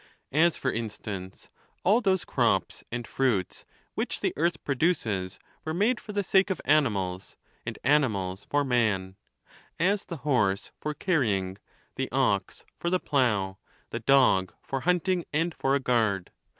As, 0.31 0.57
for 0.57 0.71
instance, 0.71 1.47
all 1.83 2.01
those 2.01 2.25
crops 2.25 2.83
and 2.91 3.05
fruits 3.05 3.65
which 3.93 4.19
the 4.21 4.33
earth 4.35 4.63
produces 4.63 5.37
were 5.63 5.75
made 5.75 5.99
for 5.99 6.11
the 6.11 6.23
sake 6.23 6.49
of 6.49 6.59
ani 6.65 6.89
mals, 6.89 7.35
and 7.67 7.77
animals 7.83 8.45
for 8.49 8.63
man; 8.63 9.15
as, 9.79 10.03
the 10.05 10.17
horse 10.25 10.71
for 10.79 10.95
carrying, 10.95 11.59
the 11.97 12.09
ox 12.11 12.65
for 12.79 12.89
the 12.89 12.99
plough, 12.99 13.59
the 13.91 13.99
dog 13.99 14.55
for 14.63 14.79
hunting 14.79 15.23
and 15.33 15.53
for 15.53 15.75
a 15.75 15.79
guard. 15.79 16.31